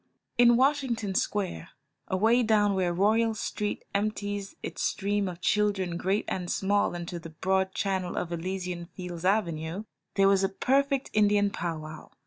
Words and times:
In 0.39 0.57
Washington 0.57 1.13
Square, 1.13 1.69
away 2.07 2.41
down 2.41 2.73
where 2.73 2.91
Royal 2.91 3.35
Street 3.35 3.85
empties 3.93 4.55
its 4.63 4.81
stream 4.81 5.27
of 5.29 5.41
children 5.41 5.95
great 5.95 6.25
and 6.27 6.49
small 6.49 6.95
into 6.95 7.19
the 7.19 7.29
broad 7.29 7.75
channel 7.75 8.15
of 8.17 8.31
Elysian 8.31 8.87
Fields 8.87 9.25
Avenue, 9.25 9.83
there 10.15 10.27
was 10.27 10.43
a 10.43 10.49
perfect 10.49 11.11
Indian 11.13 11.51
pow 11.51 11.77
wow. 11.77 12.09